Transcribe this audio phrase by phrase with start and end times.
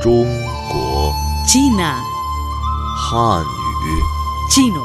[0.00, 0.24] 中
[0.70, 1.12] 国
[1.46, 1.96] China,
[2.96, 4.02] 汉语
[4.50, 4.82] chino,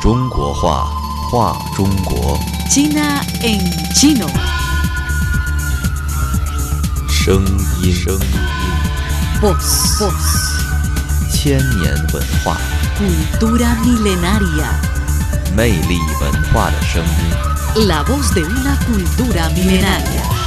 [0.00, 0.90] 中国话
[1.30, 2.38] 话中国
[2.70, 3.60] China en
[3.94, 4.28] chino.
[7.08, 7.44] 声
[7.82, 8.20] 音声音
[9.40, 10.12] Voz, voz,
[11.30, 12.56] 千年文化
[12.98, 14.68] cultura milenaria.
[15.54, 17.86] 魅力文化的声音。
[17.86, 20.41] La voz de una cultura milenaria.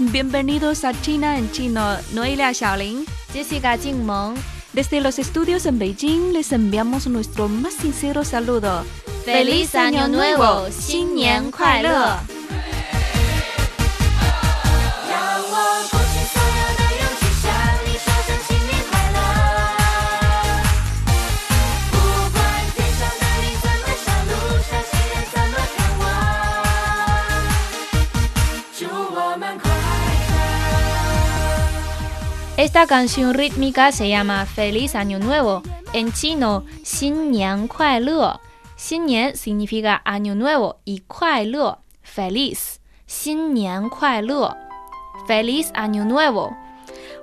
[0.00, 1.96] bienvenidos a China en Chino.
[2.12, 4.34] Noelia Xiaolin, Jessica Jingmeng.
[4.72, 8.84] Desde los estudios en Beijing les enviamos nuestro más sincero saludo.
[9.24, 10.66] ¡Feliz Año Nuevo!
[10.70, 11.84] ¡Xin Nian Kuai
[32.56, 35.62] Esta canción rítmica se llama Feliz Año Nuevo,
[35.92, 38.40] en chino Xin Nian Kuai Le.
[38.78, 42.80] Xin Nian significa Año Nuevo y Kuai Le, feliz.
[43.06, 44.48] Xin Nian Kuai Le,
[45.26, 46.56] feliz Año Nuevo.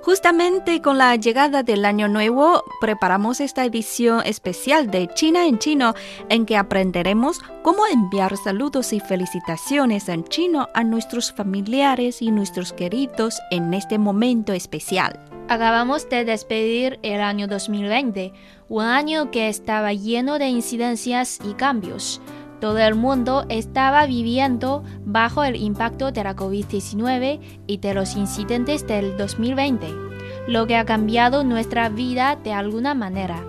[0.04, 5.94] Justamente con la llegada del año nuevo, preparamos esta edición especial de China en chino
[6.28, 12.74] en que aprenderemos cómo enviar saludos y felicitaciones en chino a nuestros familiares y nuestros
[12.74, 15.18] queridos en este momento especial.
[15.48, 18.34] Acabamos de despedir el año 2020,
[18.68, 22.20] un año que estaba lleno de incidencias y cambios.
[22.64, 28.86] Todo el mundo estaba viviendo bajo el impacto de la COVID-19 y de los incidentes
[28.86, 29.86] del 2020,
[30.48, 33.44] lo que ha cambiado nuestra vida de alguna manera.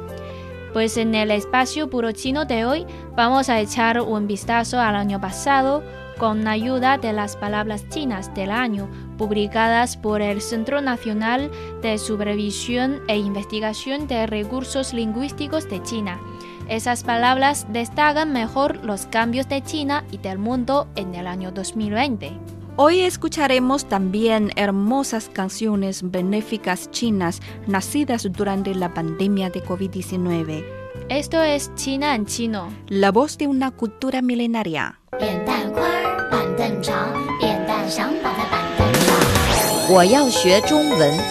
[0.74, 5.22] Pues en el espacio puro chino de hoy vamos a echar un vistazo al año
[5.22, 5.82] pasado
[6.18, 11.50] con ayuda de las palabras chinas del año publicadas por el Centro Nacional
[11.82, 16.20] de Supervisión e Investigación de Recursos Lingüísticos de China.
[16.68, 22.32] Esas palabras destacan mejor los cambios de China y del mundo en el año 2020.
[22.78, 30.66] Hoy escucharemos también hermosas canciones benéficas chinas nacidas durante la pandemia de COVID-19.
[31.08, 32.74] Esto es China en chino.
[32.88, 35.00] La voz de una cultura milenaria.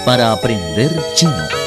[0.06, 1.63] Para aprender chino.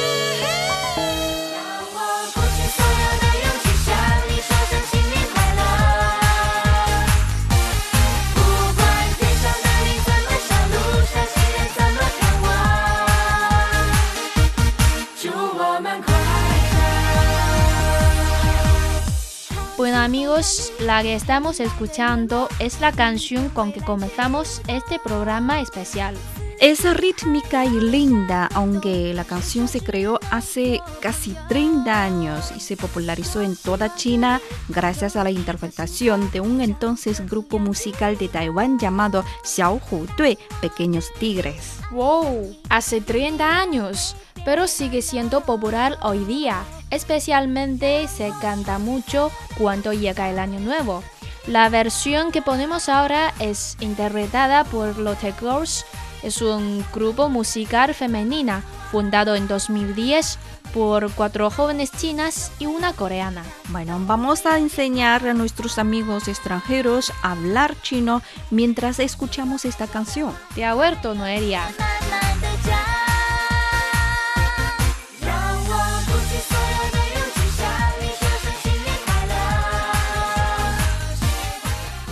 [20.38, 26.14] Amigos, la que estamos escuchando es la canción con que comenzamos este programa especial.
[26.60, 32.76] Es rítmica y linda, aunque la canción se creó hace casi 30 años y se
[32.76, 38.78] popularizó en toda China gracias a la interpretación de un entonces grupo musical de Taiwán
[38.78, 41.78] llamado Xiaohu Dui, Pequeños Tigres.
[41.92, 42.56] ¡Wow!
[42.68, 44.16] Hace 30 años,
[44.48, 46.64] pero sigue siendo popular hoy día.
[46.88, 51.04] Especialmente se canta mucho cuando llega el año nuevo.
[51.46, 55.84] La versión que ponemos ahora es interpretada por Lotte Girls.
[56.22, 60.38] Es un grupo musical femenina fundado en 2010
[60.72, 63.44] por cuatro jóvenes chinas y una coreana.
[63.68, 70.34] Bueno, vamos a enseñar a nuestros amigos extranjeros a hablar chino mientras escuchamos esta canción.
[70.54, 71.68] ¿Te ha vuelto, Noelia?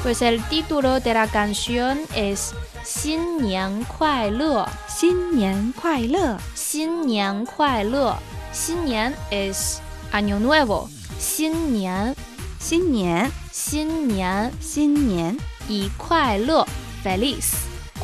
[0.06, 4.62] Pues el título de la canción es Xin Nian Kuai Le.
[4.87, 6.37] Xin Nian Kuai Le.
[6.55, 8.12] Xin Nian Kuai Le.
[8.53, 9.82] Xin Nian es
[10.12, 10.88] año nuevo.
[11.19, 12.14] Xin Nian.
[12.61, 13.32] Xin Nian.
[13.50, 14.53] Xin Nian.
[14.61, 15.38] Xin Nian.
[15.69, 16.62] Y Kuai Le.
[17.03, 17.55] Feliz.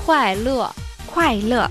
[0.04, 0.70] Kuai Le.
[1.06, 1.68] Kuai Le.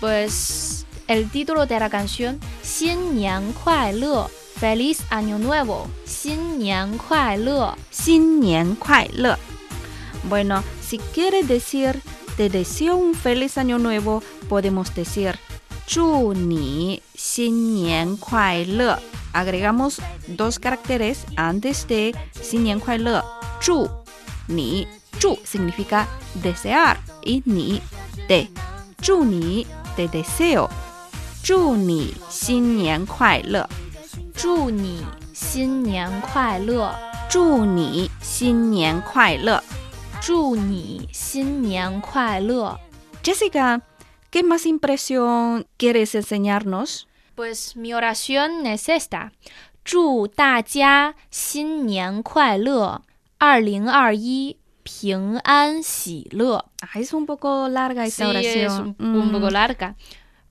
[0.00, 4.26] Pues el título de la canción Xin Nian Kuai Le.
[4.57, 5.87] Feliz Año Nuevo.
[6.05, 9.37] 新年快乐.新年快乐.
[10.29, 12.01] Bueno, si quiere decir
[12.37, 15.35] te deseo un feliz año nuevo, podemos decir
[15.85, 18.99] 祝你新年快乐.
[19.33, 23.23] Agregamos dos caracteres antes de 新年快乐.
[23.59, 23.89] 祝
[24.47, 24.87] 你,
[25.19, 26.07] 祝 significa
[26.41, 27.81] desear y ni
[28.27, 28.49] de.
[29.01, 30.69] 祝你 te deseo.
[31.43, 33.67] 祝你新年快乐，
[34.37, 36.93] 祝你新年快乐，
[37.29, 39.61] 祝你新年快乐。
[40.21, 42.79] 祝你新年快乐。
[43.23, 43.81] Jessica,
[44.31, 47.07] ¿qué más impresión quieres enseñarnos?
[47.35, 49.31] Pues mi oración es esta：
[49.83, 53.01] 祝大家新年快乐，
[53.39, 56.65] 二零二一平安喜乐。
[56.81, 58.65] Ah, es un poco larga esta Sí, oración.
[58.65, 59.53] es un, un poco Mm.
[59.53, 59.95] larga.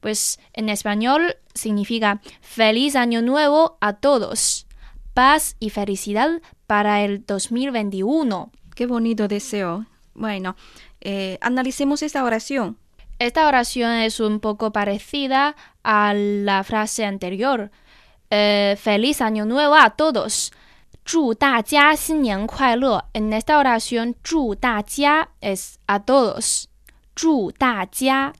[0.00, 4.66] Pues en español significa feliz año nuevo a todos,
[5.14, 8.50] paz y felicidad para el 2021.
[8.74, 9.86] Qué bonito deseo.
[10.14, 10.56] Bueno,
[11.00, 12.76] eh, analicemos esta oración.
[13.18, 15.54] Esta oración es un poco parecida
[15.84, 17.70] a la frase anterior.
[18.30, 20.52] Eh, feliz año nuevo a todos.
[21.04, 23.04] 祝大家新年快乐.
[23.12, 26.68] En esta oración, 祝大家 es a todos.
[27.14, 28.32] 祝大家,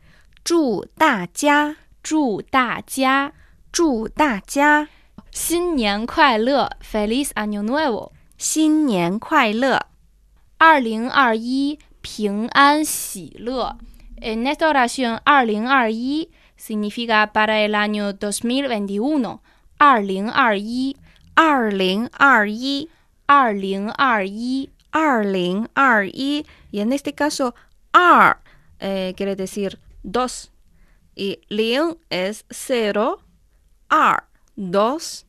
[0.47, 3.33] 祝大家，祝大家
[3.71, 4.89] 祝大家
[5.31, 8.11] 新年快乐 Feliz año nuevo.
[8.37, 9.87] 新年快乐，
[10.59, 13.77] 二零二一平安喜乐。
[14.21, 16.29] En esta oración, 二零二一
[16.59, 19.39] significa para el año 2021.
[19.79, 20.97] 二零二一
[21.35, 22.89] 二零二一，
[23.27, 27.55] 二零二一二零二一，y en este caso
[27.93, 28.37] 二
[28.79, 29.73] eh, quiere decir
[30.08, 30.52] dos.
[31.16, 33.24] Y liu es cero,
[33.90, 35.26] ar, dos,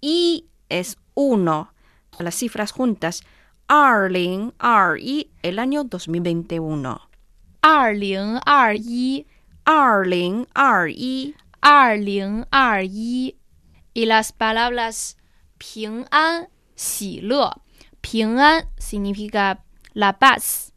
[0.00, 1.72] y es uno.
[2.18, 3.22] Las cifras juntas.
[3.68, 7.00] Arling, ar, y el año 2021.
[7.62, 9.26] Arling, ar, y.
[9.64, 11.34] Arling, ar, y.
[11.60, 13.36] Arling, ar, y.
[13.94, 15.16] Y las palabras
[15.58, 17.50] ping an, xi le.
[18.00, 20.72] Ping an significa la paz.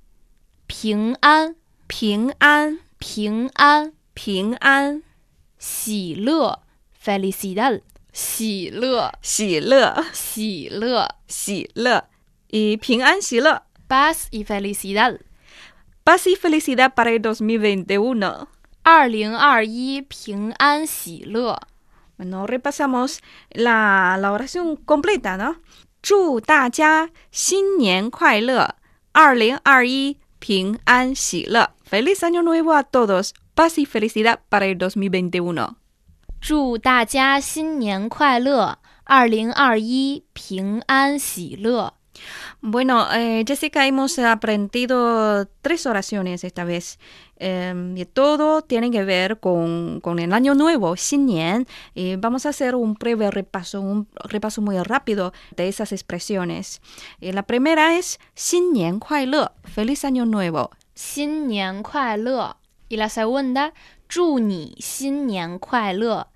[0.68, 1.56] Ping an.
[1.88, 5.03] Ping an 平安平安，
[5.59, 6.63] 喜乐
[7.03, 7.81] felicidad
[8.13, 12.05] 喜乐喜乐，喜乐喜乐，
[12.49, 13.63] y 平安喜乐。
[13.89, 15.21] paz y felicidad
[16.03, 18.49] Paz y felicidad para el 2021.
[18.83, 21.59] 二零二一平安喜乐
[22.17, 23.19] Bueno, repasamos
[23.51, 25.57] la, la oración completa, ¿no?
[26.01, 28.77] 祝大家新年快乐，
[29.13, 31.71] 二零二一平安喜乐。
[31.91, 33.35] Feliz año nuevo a todos.
[33.55, 35.77] Paz y felicidad para el 2021.
[36.41, 41.95] 祝大家新年快乐二零二一平安喜乐
[42.61, 46.99] Bueno, eh, Jessica, hemos aprendido tres oraciones esta vez.
[47.39, 51.67] Eh, y todo tiene que ver con, con el año nuevo, 新年.
[51.95, 56.81] Y vamos a hacer un breve repaso, un repaso muy rápido de esas expresiones.
[57.21, 60.71] Y la primera es 新年快乐, feliz año nuevo.
[60.95, 62.57] 新年快乐
[62.89, 63.73] y la segunda
[64.09, 66.27] 祝你新年快乐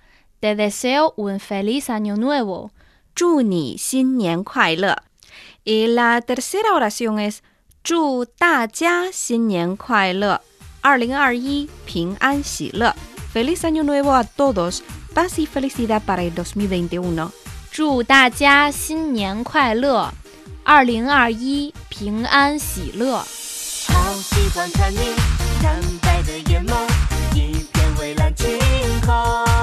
[0.40, 2.70] te deseo un feliz año nuevo
[3.14, 4.96] 祝你新年快乐.
[5.64, 7.40] Y la tercera oración es
[7.82, 10.40] 祝大家新年快乐，
[10.80, 12.94] 二零二一平安喜乐。
[13.34, 14.82] Feliz año nuevo a todos,
[15.14, 17.30] paz y felicidad para el 2021.
[17.70, 20.12] 祝大家新年快乐
[20.64, 23.22] 二零二一平安喜乐
[23.87, 25.13] 好喜欢看你
[25.61, 26.73] 坦白的眼眸，
[27.33, 28.59] 一片蔚蓝晴
[29.05, 29.54] 空。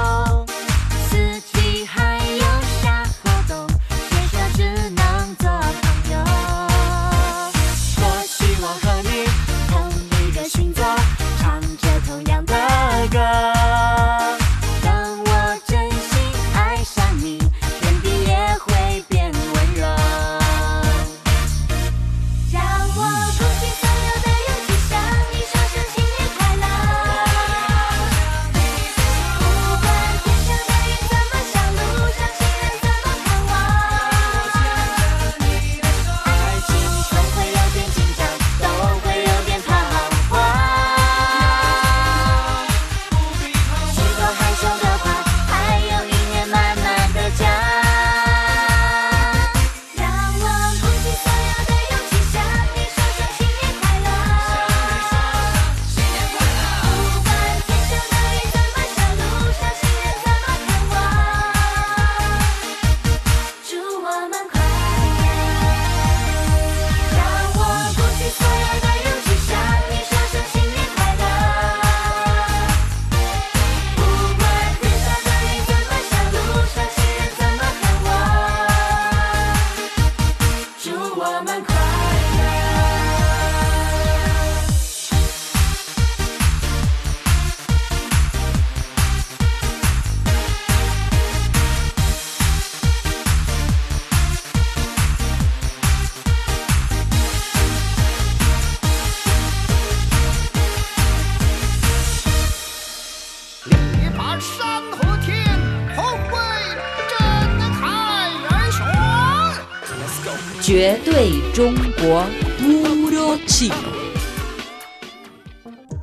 [111.54, 113.74] Puro chino.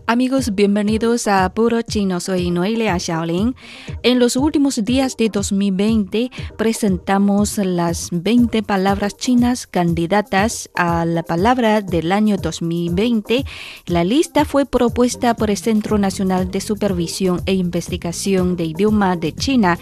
[0.06, 2.20] Amigos, bienvenidos a Puro Chino.
[2.20, 3.56] Soy Noelia Shaolin.
[4.04, 11.82] En los últimos días de 2020 presentamos las 20 palabras chinas candidatas a la palabra
[11.82, 13.44] del año 2020.
[13.88, 19.34] La lista fue propuesta por el Centro Nacional de Supervisión e Investigación de Idioma de
[19.34, 19.80] China.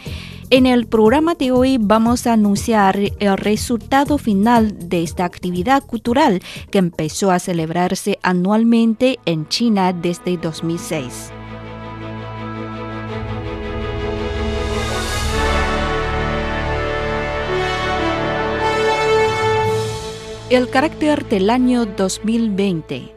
[0.49, 6.41] En el programa de hoy vamos a anunciar el resultado final de esta actividad cultural
[6.71, 11.33] que empezó a celebrarse anualmente en China desde 2006.
[20.49, 23.13] El carácter del año 2020.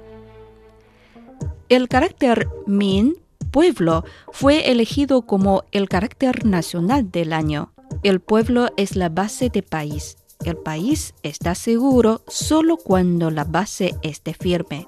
[1.68, 3.14] El carácter Min
[3.50, 7.72] pueblo fue elegido como el carácter nacional del año.
[8.02, 10.16] El pueblo es la base del país.
[10.44, 14.86] El país está seguro solo cuando la base esté firme,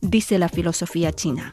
[0.00, 1.50] dice la filosofía china.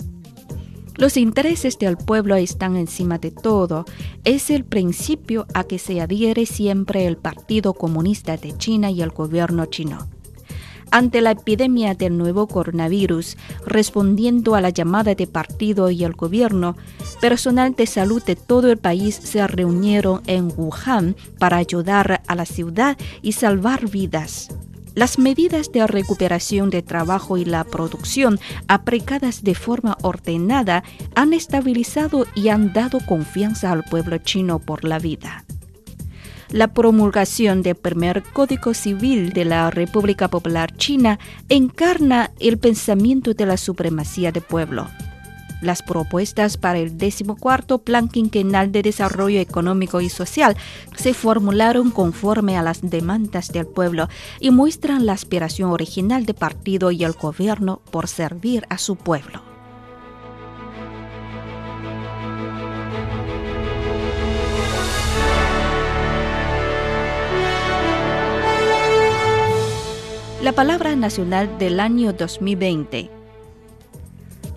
[0.96, 3.86] Los intereses del pueblo están encima de todo.
[4.25, 9.10] Es el principio a que se adhiere siempre el Partido Comunista de China y el
[9.10, 10.10] gobierno chino
[10.91, 16.75] ante la epidemia del nuevo coronavirus, respondiendo a la llamada de partido y el gobierno,
[17.22, 22.46] personal de salud de todo el país se reunieron en Wuhan para ayudar a la
[22.46, 24.50] ciudad y salvar vidas.
[24.96, 30.84] Las medidas de recuperación de trabajo y la producción aplicadas de forma ordenada
[31.15, 35.46] han estabilizado y han dado confianza al pueblo chino por la vida
[36.51, 43.46] la promulgación del primer Código Civil de la República Popular China encarna el pensamiento de
[43.46, 44.88] la supremacía del pueblo.
[45.62, 50.56] Las propuestas para el 14 Plan Quinquenal de Desarrollo Económico y Social
[50.96, 54.08] se formularon conforme a las demandas del pueblo
[54.39, 59.59] y muestran la aspiración original del partido y el gobierno por servir a su pueblo.
[70.50, 73.08] La palabra nacional del año 2020.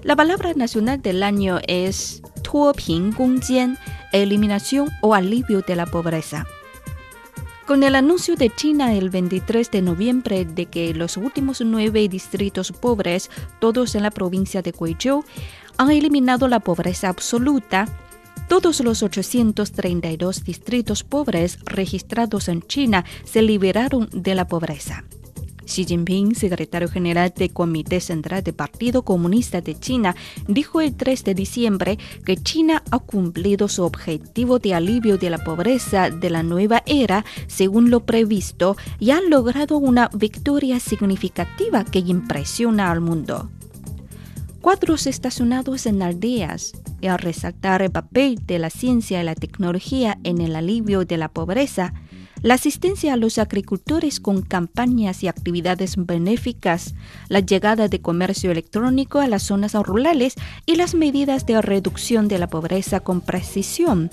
[0.02, 3.76] La palabra nacional del año es Tuoping Gongjian,
[4.10, 6.46] eliminación o alivio de la pobreza.
[7.66, 12.72] Con el anuncio de China el 23 de noviembre de que los últimos nueve distritos
[12.72, 13.30] pobres,
[13.60, 15.26] todos en la provincia de Guizhou,
[15.76, 17.84] han eliminado la pobreza absoluta,
[18.48, 25.04] todos los 832 distritos pobres registrados en China se liberaron de la pobreza.
[25.66, 30.14] Xi Jinping, secretario general del Comité Central del Partido Comunista de China,
[30.48, 35.38] dijo el 3 de diciembre que China ha cumplido su objetivo de alivio de la
[35.38, 42.00] pobreza de la nueva era según lo previsto y ha logrado una victoria significativa que
[42.00, 43.50] impresiona al mundo.
[44.60, 50.18] Cuadros estacionados en aldeas y al resaltar el papel de la ciencia y la tecnología
[50.22, 51.94] en el alivio de la pobreza,
[52.42, 56.94] la asistencia a los agricultores con campañas y actividades benéficas,
[57.28, 60.34] la llegada de comercio electrónico a las zonas rurales
[60.66, 64.10] y las medidas de reducción de la pobreza con precisión.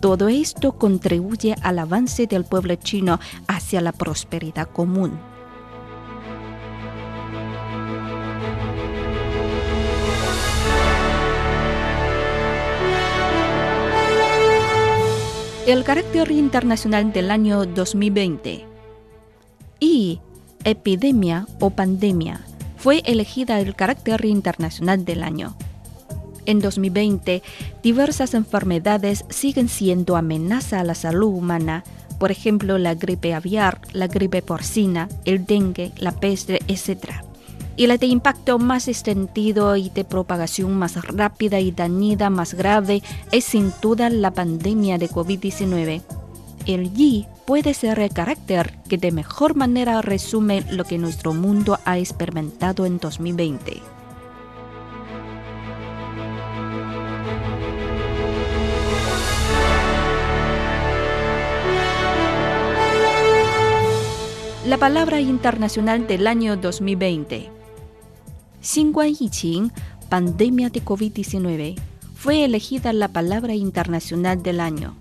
[0.00, 5.31] Todo esto contribuye al avance del pueblo chino hacia la prosperidad común.
[15.64, 18.66] El carácter internacional del año 2020
[19.78, 20.18] y
[20.64, 22.40] epidemia o pandemia
[22.76, 25.54] fue elegida el carácter internacional del año.
[26.46, 27.44] En 2020,
[27.80, 31.84] diversas enfermedades siguen siendo amenaza a la salud humana,
[32.18, 37.31] por ejemplo la gripe aviar, la gripe porcina, el dengue, la peste, etc
[37.76, 43.02] y la de impacto más extendido y de propagación más rápida y dañida más grave
[43.30, 46.02] es sin duda la pandemia de COVID-19.
[46.66, 51.78] El yi puede ser el carácter que de mejor manera resume lo que nuestro mundo
[51.84, 53.82] ha experimentado en 2020.
[64.66, 67.61] La palabra internacional del año 2020.
[68.61, 69.71] 新冠疫情
[70.09, 71.75] pandemia de COVID-19
[72.15, 74.95] fue elegida la palabra internacional del año.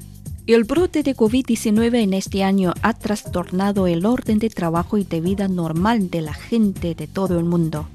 [0.47, 5.21] El brote de COVID-19 en este año ha trastornado el orden de trabajo y de
[5.21, 7.89] vida normal de la gente de todo el mundo.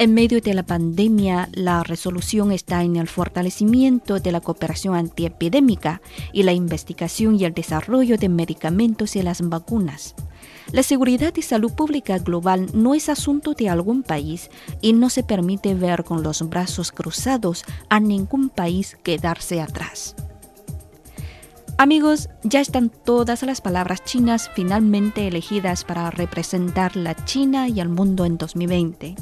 [0.00, 6.00] En medio de la pandemia, la resolución está en el fortalecimiento de la cooperación antiepidémica
[6.32, 10.14] y la investigación y el desarrollo de medicamentos y las vacunas.
[10.73, 14.49] La seguridad y salud pública global no es asunto de algún país
[14.81, 20.15] y no se permite ver con los brazos cruzados a ningún país quedarse atrás.
[21.77, 27.89] Amigos, ya están todas las palabras chinas finalmente elegidas para representar la China y el
[27.89, 29.15] mundo en 2020.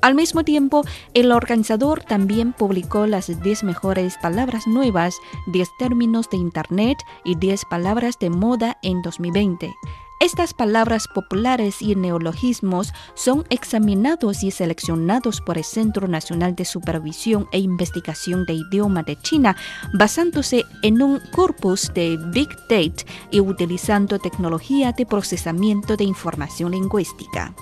[0.00, 5.16] Al mismo tiempo, el organizador también publicó las 10 mejores palabras nuevas,
[5.48, 9.74] 10 términos de Internet y 10 palabras de moda en 2020.
[10.20, 17.46] Estas palabras populares y neologismos son examinados y seleccionados por el Centro Nacional de Supervisión
[17.52, 19.56] e Investigación de Idioma de China,
[19.94, 27.54] basándose en un corpus de Big Data y utilizando tecnología de procesamiento de información lingüística.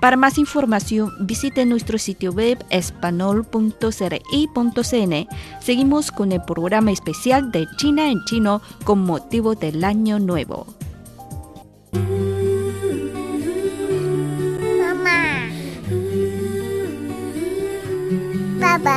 [0.00, 5.28] Para más información, visite nuestro sitio web espanol.cri.cn.
[5.60, 10.75] Seguimos con el programa especial de China en chino con motivo del Año Nuevo.
[18.86, 18.92] 四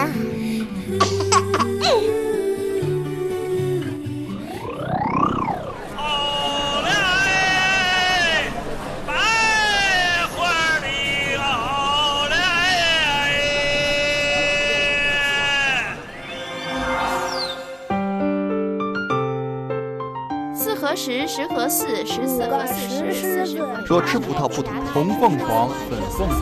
[20.75, 23.57] 和十，十和四，十四和四十，四和四。
[23.87, 26.37] 说吃葡萄不吐红凤凰，粉凤凰。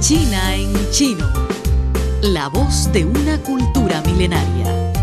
[0.00, 1.53] G nine G nine。
[2.23, 2.33] China en chino.
[2.33, 4.93] La voz de una cultura milenaria.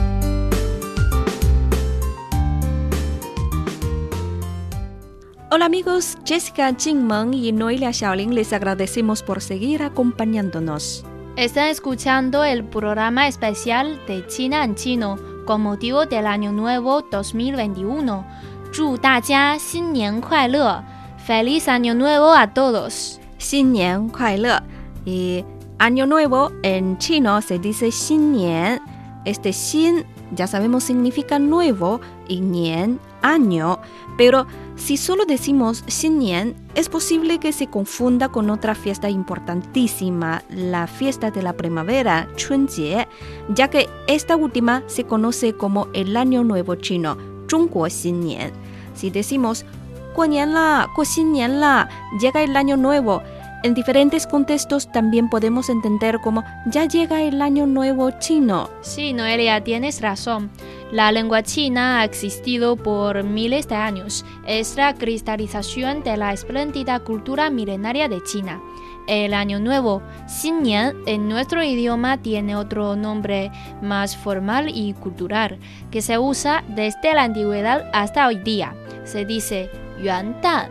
[5.51, 11.05] Hola amigos, Jessica Jingmeng y Noelia Xiaoling les agradecemos por seguir acompañándonos.
[11.37, 15.17] Están escuchando el programa especial de China en chino
[15.47, 18.25] con motivo del Año Nuevo 2021.
[18.73, 20.83] 祝大家新年快乐！
[21.27, 23.21] Feliz Año Nuevo a todos！
[23.39, 24.61] Xin Nian Kuai Le.
[25.05, 25.45] Y
[25.82, 28.80] Año nuevo en chino se dice Xin Nian.
[29.26, 33.80] Este Xin ya sabemos significa nuevo y Nian año,
[34.16, 40.44] pero si solo decimos Xin Nian es posible que se confunda con otra fiesta importantísima,
[40.52, 43.08] la fiesta de la primavera, Chun Jie,
[43.50, 47.18] ya que esta última se conoce como el Año Nuevo chino,
[47.50, 48.52] Zhongguo Xin Nian.
[48.94, 49.66] Si decimos
[50.16, 51.90] Guo Nian la, Guo Xin Nian la,
[52.20, 53.24] llega el Año Nuevo
[53.64, 58.72] en diferentes contextos también podemos entender como ya llega el año nuevo chino.
[58.82, 60.50] Sí, Noelia, tienes razón.
[60.92, 64.26] La lengua china ha existido por miles de años.
[64.48, 68.60] Es la cristalización de la espléndida cultura milenaria de China.
[69.08, 75.60] El Año Nuevo, Xinnian, en nuestro idioma tiene otro nombre más formal y cultural,
[75.92, 78.74] que se usa desde la antigüedad hasta hoy día.
[79.04, 79.70] Se dice
[80.02, 80.70] Yuan-Dan.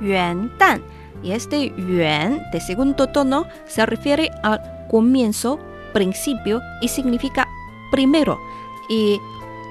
[0.00, 0.82] Yuan Dan.
[1.22, 5.58] Y este yuan de segundo tono se refiere al comienzo,
[5.92, 7.46] principio y significa
[7.90, 8.40] primero.
[8.88, 9.20] Y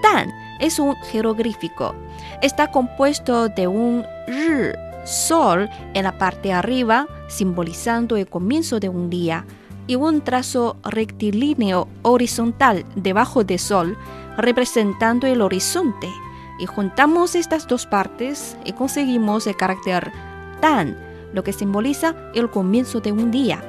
[0.02, 1.94] Dan es un jeroglífico.
[2.42, 4.72] Está compuesto de un ri,
[5.04, 9.46] sol, en la parte de arriba, simbolizando el comienzo de un día,
[9.88, 13.98] y un trazo rectilíneo horizontal debajo del sol,
[14.38, 16.08] representando el horizonte.
[16.60, 20.12] Y juntamos estas dos partes y conseguimos el carácter
[20.62, 20.96] Dan,
[21.34, 23.64] lo que simboliza el comienzo de un día.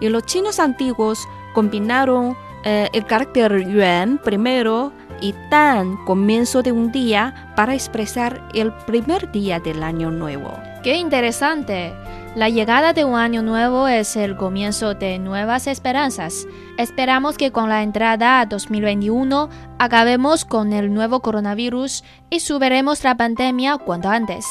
[0.00, 6.90] Y los chinos antiguos combinaron eh, el carácter yuan primero y tan comienzo de un
[6.92, 10.52] día para expresar el primer día del año nuevo.
[10.82, 11.94] ¡Qué interesante!
[12.34, 16.48] La llegada de un año nuevo es el comienzo de nuevas esperanzas.
[16.78, 19.48] Esperamos que con la entrada a 2021
[19.78, 24.44] acabemos con el nuevo coronavirus y superemos la pandemia cuanto antes.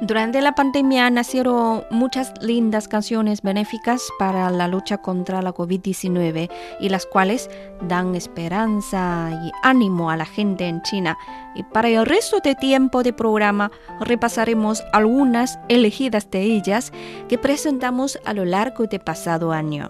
[0.00, 6.88] Durante la pandemia nacieron muchas lindas canciones benéficas para la lucha contra la COVID-19 y
[6.88, 7.50] las cuales
[7.82, 11.16] dan esperanza y ánimo a la gente en China.
[11.54, 13.70] Y para el resto de tiempo de programa
[14.00, 16.92] repasaremos algunas elegidas de ellas
[17.28, 19.88] que presentamos a lo largo del pasado año.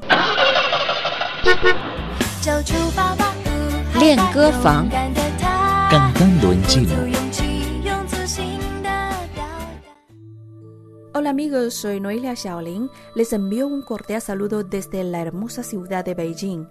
[2.46, 3.34] 走出爸爸
[3.98, 4.88] 练歌房
[5.90, 7.08] Cantando en chino.
[7.08, 7.39] 勇气，
[11.13, 12.89] Hola amigos, soy Noelia Shaolin.
[13.15, 16.69] Les envío un cordial saludo desde la hermosa ciudad de Beijing.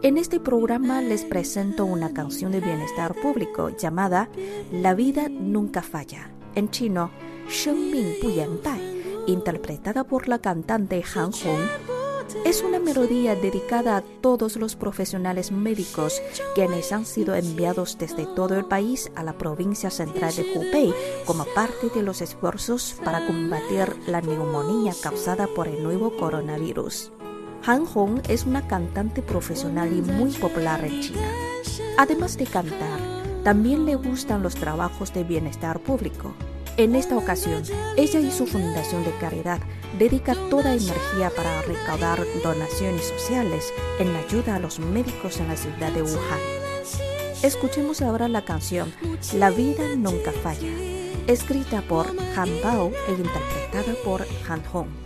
[0.00, 4.30] En este programa les presento una canción de bienestar público llamada
[4.72, 7.10] La vida nunca falla, en chino,
[7.50, 8.14] Sheng Ming
[9.26, 11.95] interpretada por la cantante Han Hong.
[12.44, 16.20] Es una melodía dedicada a todos los profesionales médicos
[16.54, 21.44] quienes han sido enviados desde todo el país a la provincia central de Hubei como
[21.54, 27.12] parte de los esfuerzos para combatir la neumonía causada por el nuevo coronavirus.
[27.64, 31.28] Han Hong es una cantante profesional y muy popular en China.
[31.98, 33.00] Además de cantar,
[33.42, 36.34] también le gustan los trabajos de bienestar público.
[36.76, 37.62] En esta ocasión,
[37.96, 39.60] ella y su fundación de caridad
[39.98, 45.92] dedica toda energía para recaudar donaciones sociales en ayuda a los médicos en la ciudad
[45.92, 46.40] de Wuhan.
[47.42, 48.92] Escuchemos ahora la canción
[49.34, 50.72] La vida nunca falla,
[51.26, 52.06] escrita por
[52.36, 55.05] Han Bao e interpretada por Han Hong.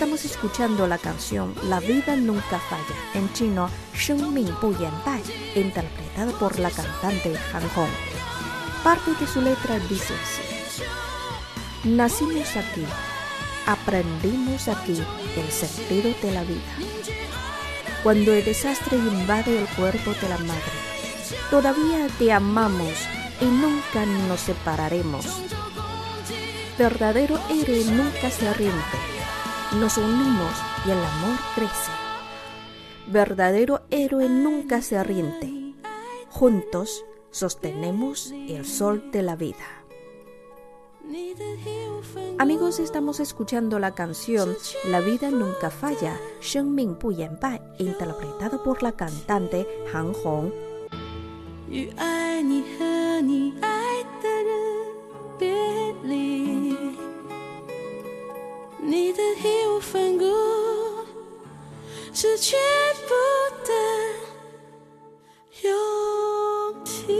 [0.00, 4.94] Estamos escuchando la canción La vida nunca falla, en chino Sheng Ming Bu Yan
[5.54, 7.90] interpretado por la cantante Han Hong.
[8.82, 10.84] Parte de su letra dice así:
[11.84, 12.86] Nacimos aquí,
[13.66, 15.02] aprendimos aquí
[15.36, 16.72] el sentido de la vida.
[18.02, 20.72] Cuando el desastre invade el cuerpo de la madre,
[21.50, 22.94] todavía te amamos
[23.38, 25.26] y nunca nos separaremos.
[26.78, 29.09] Verdadero héroe nunca se rinde
[29.78, 30.52] nos unimos
[30.84, 31.92] y el amor crece.
[33.06, 35.74] Verdadero héroe nunca se rinde.
[36.28, 39.84] Juntos sostenemos el sol de la vida.
[42.38, 44.56] Amigos, estamos escuchando la canción
[44.88, 46.96] La vida nunca falla, Sheng Ming
[47.78, 50.50] interpretado por la cantante Han Hong.
[62.19, 62.57] 是全
[63.07, 63.13] 部
[63.63, 63.71] 的
[65.63, 67.15] 勇气。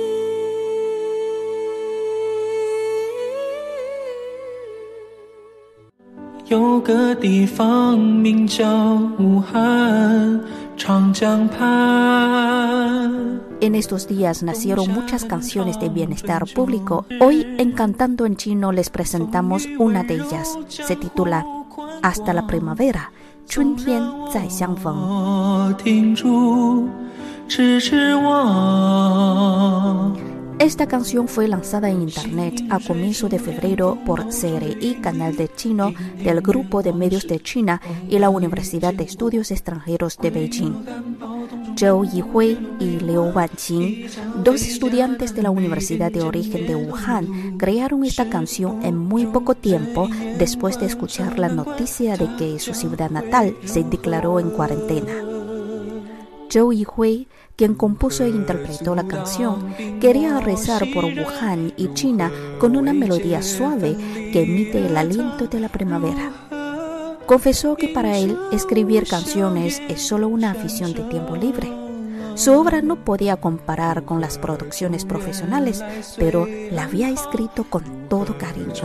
[6.48, 10.40] 有个地方名叫武汉
[10.78, 12.46] 长江畔。
[13.62, 17.08] En estos días nacieron muchas canciones de bienestar público.
[17.20, 20.56] Hoy en Cantando en Chino les presentamos una de ellas.
[20.68, 21.46] Se titula
[22.04, 23.12] Hasta la primavera.
[23.50, 24.02] 春天
[24.34, 24.96] 再相逢。
[24.96, 26.90] 我停住，
[27.48, 30.16] 痴痴望。
[30.58, 35.92] Esta canción fue lanzada en internet a comienzo de febrero por CRI, canal de chino
[36.24, 40.74] del Grupo de Medios de China y la Universidad de Estudios Extranjeros de Beijing.
[41.81, 44.07] Zhou Yihui y Liu Wanqing,
[44.45, 49.55] dos estudiantes de la Universidad de Origen de Wuhan, crearon esta canción en muy poco
[49.55, 55.11] tiempo después de escuchar la noticia de que su ciudad natal se declaró en cuarentena.
[56.53, 62.77] Zhou Yihui, quien compuso e interpretó la canción, quería rezar por Wuhan y China con
[62.77, 63.97] una melodía suave
[64.35, 66.50] que emite el aliento de la primavera.
[67.31, 71.73] Confesó que para él escribir canciones es solo una afición de tiempo libre.
[72.35, 75.81] Su obra no podía comparar con las producciones profesionales,
[76.17, 78.83] pero la había escrito con todo cariño.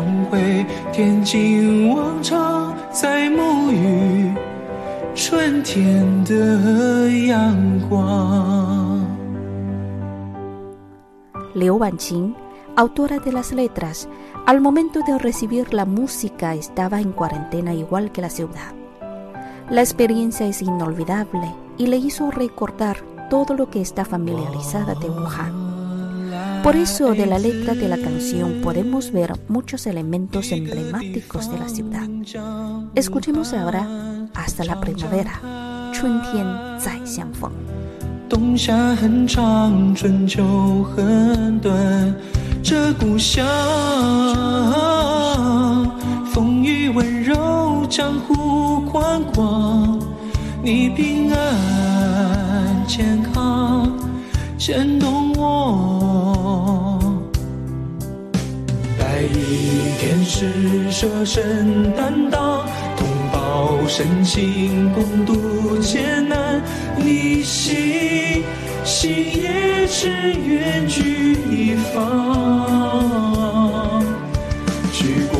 [11.55, 12.35] Liu Wanqing,
[12.75, 14.07] autora de las letras,
[14.46, 18.74] al momento de recibir la música estaba en cuarentena igual que la ciudad.
[19.70, 25.70] La experiencia es inolvidable y le hizo recordar todo lo que está familiarizada de Wuhan.
[26.62, 31.68] Por eso de la letra de la canción podemos ver muchos elementos emblemáticos de la
[31.68, 32.08] ciudad.
[32.94, 33.86] Escuchemos ahora
[34.34, 35.32] Hasta la primavera,
[35.92, 36.46] 春天
[36.78, 37.50] 再相逢。
[38.28, 42.14] 冬夏很长，春秋很短，
[42.67, 43.45] 这故乡
[46.33, 49.99] 风雨温柔，江湖宽广，
[50.63, 53.87] 你平安健康，
[54.57, 56.99] 牵动我。
[58.97, 62.65] 白衣天使舍身担当，
[62.97, 66.59] 同胞深情共度艰难。
[66.97, 68.43] 逆行，
[68.85, 70.07] 心也只
[70.45, 72.03] 愿聚一方。
[74.93, 75.39] 举国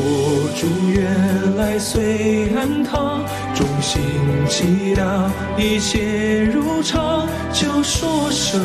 [0.56, 4.02] 祝愿来岁安康，衷心
[4.48, 7.26] 祈祷一切如常。
[7.52, 8.60] 就说声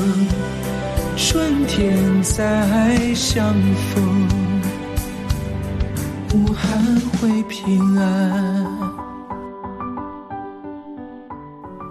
[1.16, 3.54] 春天再相
[3.94, 4.28] 逢，
[6.34, 8.71] 武汉会平安。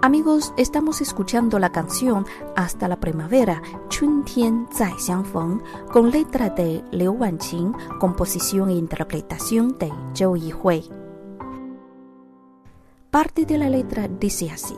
[0.03, 5.61] Amigos, estamos escuchando la canción Hasta la primavera, Chun Tian Zai Xiangfeng,
[5.93, 10.89] con letra de Liu Wanqing, composición e interpretación de Zhou Yihui.
[13.11, 14.75] Parte de la letra dice así: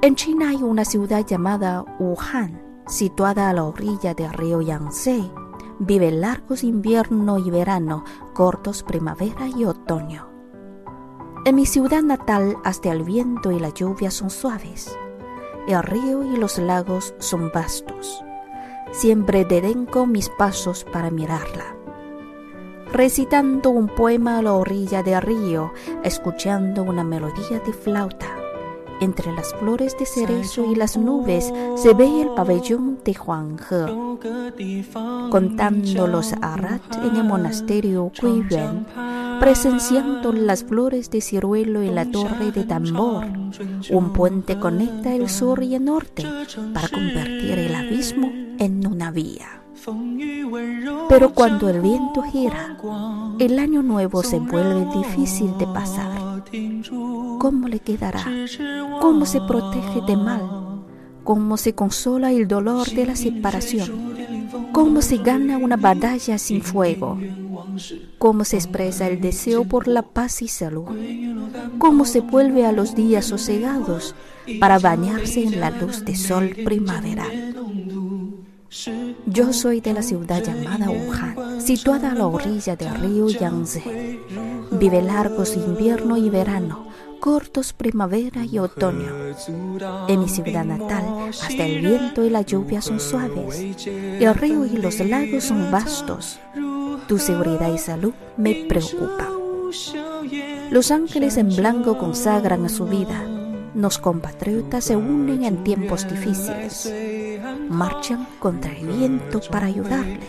[0.00, 5.30] En China hay una ciudad llamada Wuhan, situada a la orilla del río Yangtze.
[5.80, 10.33] Vive largos invierno y verano, cortos primavera y otoño.
[11.46, 14.96] En mi ciudad natal hasta el viento y la lluvia son suaves.
[15.68, 18.24] El río y los lagos son vastos.
[18.92, 21.76] Siempre detengo mis pasos para mirarla.
[22.90, 25.70] Recitando un poema a la orilla del río,
[26.02, 28.26] escuchando una melodía de flauta.
[29.02, 33.84] Entre las flores de cerezo y las nubes se ve el pabellón de Huanghe.
[35.28, 38.10] Contando los arat en el monasterio
[39.44, 43.26] presenciando las flores de ciruelo en la torre de tambor.
[43.90, 46.24] Un puente conecta el sur y el norte
[46.72, 49.62] para convertir el abismo en una vía.
[51.10, 52.78] Pero cuando el viento gira,
[53.38, 56.42] el año nuevo se vuelve difícil de pasar.
[57.38, 58.24] ¿Cómo le quedará?
[58.98, 60.84] ¿Cómo se protege de mal?
[61.22, 64.14] ¿Cómo se consola el dolor de la separación?
[64.72, 67.18] ¿Cómo se gana una batalla sin fuego?
[68.18, 70.86] ¿Cómo se expresa el deseo por la paz y salud?
[71.78, 74.14] ¿Cómo se vuelve a los días sosegados
[74.60, 77.54] para bañarse en la luz de sol primaveral?
[79.26, 84.20] Yo soy de la ciudad llamada Wuhan, situada a la orilla del río Yangtze.
[84.72, 86.88] Vive largos invierno y verano,
[87.24, 89.08] cortos primavera y otoño.
[90.08, 93.86] En mi ciudad natal, hasta el viento y la lluvia son suaves.
[93.86, 96.38] El río y los lagos son vastos.
[97.08, 99.28] Tu seguridad y salud me preocupan.
[100.70, 103.26] Los ángeles en blanco consagran a su vida.
[103.74, 106.92] Los compatriotas se unen en tiempos difíciles.
[107.70, 110.20] Marchan contra el viento para ayudarle.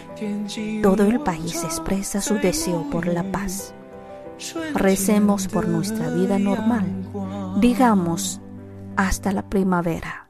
[0.82, 3.74] Todo el país expresa su deseo por la paz.
[4.75, 6.87] Recemos por nuestra vida normal.
[7.61, 8.41] Digamos,
[8.97, 10.27] hasta la primavera.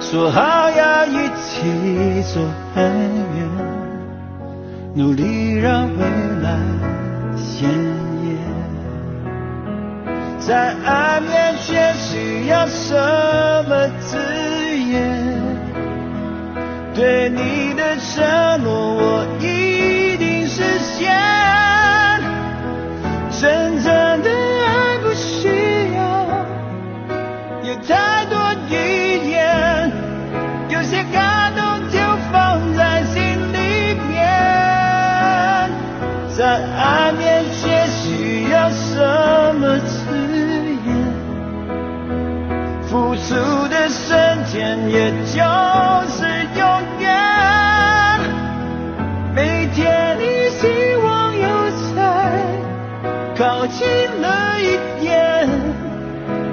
[0.00, 2.40] 说好要一起走
[2.74, 2.82] 很
[3.36, 3.48] 远，
[4.92, 6.04] 努力让未
[6.42, 6.58] 来
[7.36, 8.13] 鲜艳。
[10.47, 12.93] 在爱面前需要什
[13.67, 14.15] 么字
[14.77, 15.01] 眼？
[16.93, 21.11] 对你的承诺我一定实现。
[23.31, 25.47] 真正的爱不需
[25.95, 25.99] 要
[27.63, 28.37] 有太多
[28.69, 28.73] 语
[29.31, 29.91] 言。
[30.69, 31.97] 有些感动就
[32.31, 33.19] 放在心
[33.51, 35.73] 里面，
[36.37, 37.24] 在爱面
[42.95, 43.35] 无数
[43.67, 45.43] 的瞬间，也就
[46.07, 46.23] 是
[46.57, 46.65] 永
[46.99, 47.11] 远。
[49.35, 51.43] 每天你希望又
[51.93, 51.99] 再
[53.37, 53.85] 靠近
[54.21, 55.49] 了一点，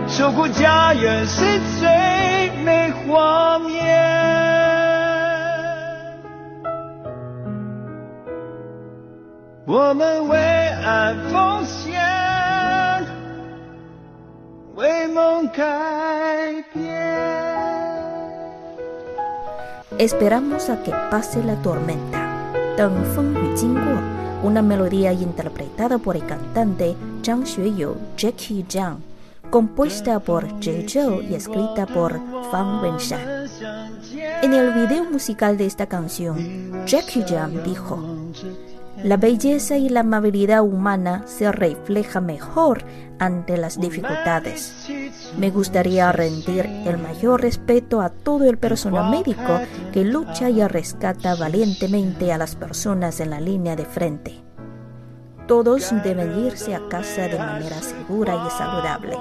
[0.09, 3.70] 守护家园是最美画面。
[9.64, 12.02] 我们为爱奉献，
[14.74, 16.21] 为梦开。
[20.03, 22.51] Esperamos a que pase la tormenta.
[22.77, 24.01] Deng Feng Yu Jingguo,
[24.43, 28.99] una melodía interpretada por el cantante Zhang Xueyou, Jackie Zhang,
[29.49, 32.19] compuesta por Zhe Zhou y escrita por
[32.51, 33.47] Fang Wenshan.
[34.43, 37.97] En el video musical de esta canción, Jackie Zhang dijo,
[39.02, 42.85] la belleza y la amabilidad humana se refleja mejor
[43.18, 44.87] ante las dificultades.
[45.38, 49.61] Me gustaría rendir el mayor respeto a todo el personal médico
[49.92, 54.42] que lucha y rescata valientemente a las personas en la línea de frente.
[55.46, 59.16] Todos deben irse a casa de manera segura y saludable.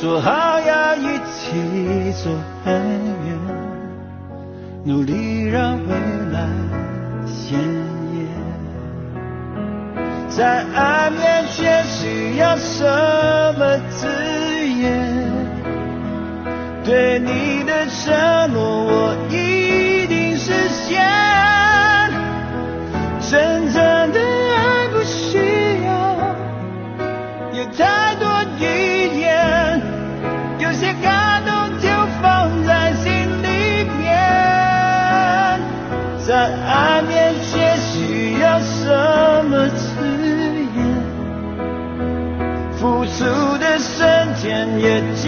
[0.00, 2.30] 说好要一起走
[2.64, 2.72] 很
[3.26, 3.36] 远，
[4.84, 5.94] 努力让未
[6.32, 6.46] 来
[7.26, 8.28] 鲜艳。
[10.28, 12.84] 在爱面前需要什
[13.58, 14.06] 么字
[14.68, 15.26] 眼？
[16.84, 21.27] 对你的承诺我一定实现。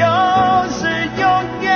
[0.01, 0.07] 就
[0.71, 0.87] 是
[1.21, 1.25] 永
[1.61, 1.69] 远。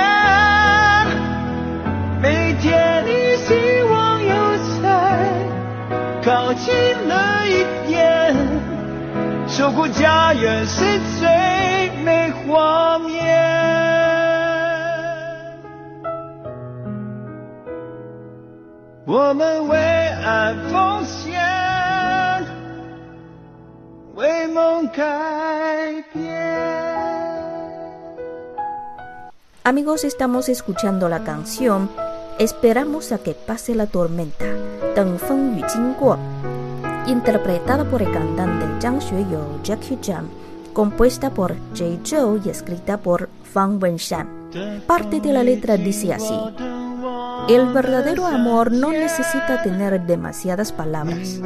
[2.19, 4.81] 每天你希望有才
[6.23, 6.73] 靠近
[7.07, 8.35] 了一点，
[9.47, 13.13] 守护家园是最美画面。
[19.05, 21.39] 我们为爱奉献，
[24.15, 25.03] 为梦开
[29.67, 31.89] Amigos, estamos escuchando la canción
[32.37, 34.45] Esperamos a que pase la tormenta,
[34.95, 36.19] Deng Feng Yu Jing Guo,
[37.07, 40.29] interpretada por el cantante Zhang Xueyou, Jackie Chan,
[40.71, 44.51] compuesta por Jay Zhou y escrita por Fang Wenshan.
[44.85, 46.39] Parte de la letra dice así:
[47.49, 51.41] El verdadero amor no necesita tener demasiadas palabras.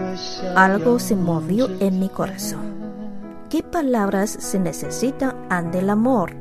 [0.58, 2.80] Algo se movió en mi corazón.
[3.50, 6.39] ¿Qué palabras se necesitan ante el amor?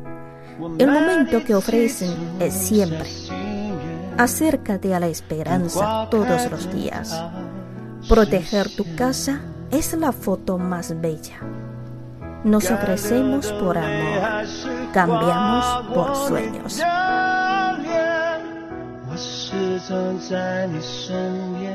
[0.78, 3.10] El momento que ofrecen es siempre.
[4.18, 7.20] Acércate a la esperanza todos los días.
[8.08, 11.40] Proteger tu casa es la foto más bella.
[12.44, 14.46] Nos ofrecemos por amor,
[14.94, 16.82] cambiamos por sueños.
[19.14, 21.14] 我始终在你身
[21.60, 21.72] 边。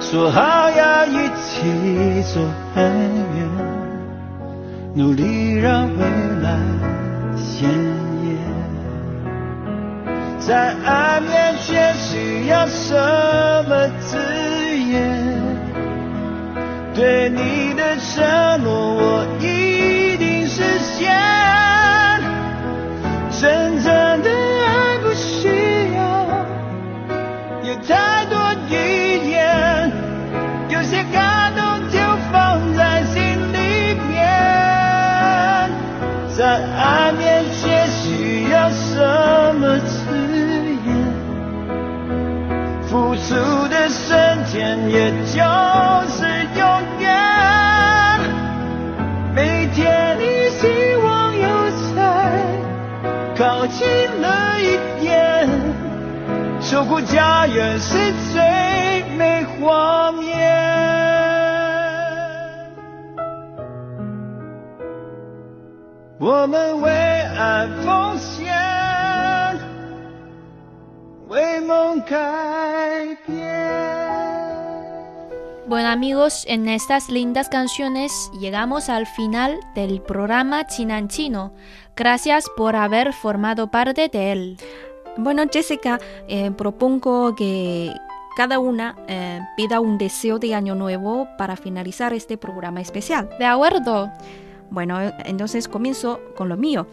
[0.00, 2.40] 说好要一起走
[2.74, 2.82] 很
[3.36, 3.59] 远，
[4.93, 6.03] 努力让未
[6.41, 6.59] 来
[7.37, 8.37] 鲜艳。
[10.37, 12.93] 在爱面前需要什
[13.69, 14.17] 么字
[14.77, 15.31] 眼？
[16.93, 19.70] 对你的承诺我一
[56.70, 60.26] 守护家园是最美画面。
[66.18, 68.50] 我们为爱奉献，
[71.28, 73.46] 为梦改变。
[75.68, 81.52] Bueno amigos, en estas lindas canciones llegamos al final del programa China en Chino.
[81.96, 84.56] Gracias por haber formado parte de él.
[85.16, 85.98] Bueno, Jessica,
[86.28, 87.92] eh, propongo que
[88.36, 93.30] cada una eh, pida un deseo de año nuevo para finalizar este programa especial.
[93.38, 94.10] De acuerdo.
[94.70, 96.86] Bueno, entonces comienzo con lo mío.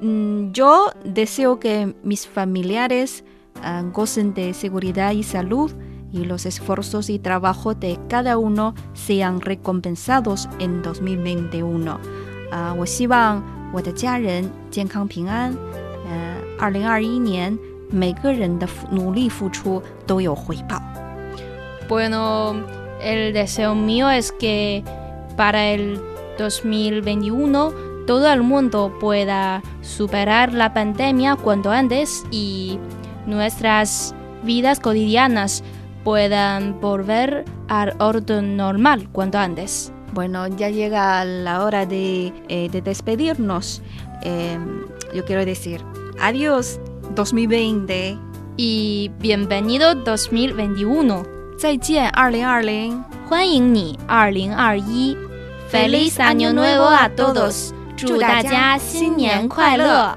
[0.00, 3.24] Mm, yo deseo que mis familiares
[3.62, 5.70] ah, gocen de seguridad y salud
[6.10, 12.00] y los esfuerzos y trabajo de cada uno sean recompensados en 2021。
[12.50, 15.52] 啊、我希望我的家人健康平安。
[16.58, 17.56] 呃，二零二一年
[17.90, 20.82] 每个人的付努力付出都有回报。
[21.88, 22.64] Bueno,
[23.00, 24.82] el deseo mío es que
[25.36, 26.00] para el
[26.38, 27.72] 2021
[28.06, 32.78] todo el mundo pueda superar la pandemia cuanto antes y
[33.26, 35.62] nuestras vidas cotidianas
[36.04, 39.92] puedan volver al orden normal cuanto antes.
[40.12, 43.82] Bueno, ya llega la hora de, eh, de despedirnos.
[44.22, 44.58] Eh,
[45.14, 45.82] yo quiero decir,
[46.18, 46.78] adiós
[47.14, 48.18] 2020，
[48.56, 51.24] Y bienvenido 2021，
[51.58, 53.02] 再见2020。
[53.28, 55.16] 欢迎你2021
[55.70, 57.70] Feliz Año Nuevo a todos！
[57.96, 60.16] 祝大家新年快乐！